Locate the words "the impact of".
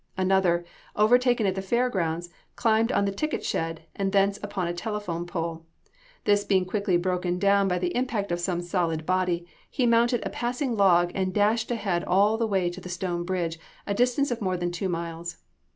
7.77-8.39